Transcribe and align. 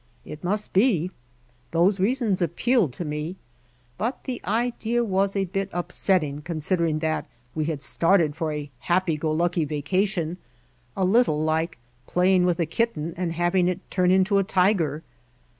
It 0.25 0.43
must 0.43 0.73
bel 0.73 1.09
Those 1.69 1.99
reasons 1.99 2.41
appealed 2.41 2.91
to 2.93 3.05
me, 3.05 3.35
but 3.99 4.23
the 4.23 4.41
idea 4.45 5.03
was 5.03 5.35
a 5.35 5.45
bit 5.45 5.69
upsetting 5.71 6.41
considering 6.41 6.97
that 7.05 7.27
we 7.53 7.65
had 7.65 7.83
started 7.83 8.35
for 8.35 8.51
a 8.51 8.71
happy 8.79 9.15
go 9.15 9.31
lucky 9.31 9.63
vacation, 9.63 10.39
a 10.97 11.05
little 11.05 11.39
like 11.43 11.77
playing 12.07 12.45
with 12.47 12.59
a 12.59 12.65
kitten 12.65 13.13
and 13.15 13.33
having 13.33 13.67
it 13.67 13.91
turn 13.91 14.09
into 14.09 14.39
a 14.39 14.43
tiger. 14.43 15.03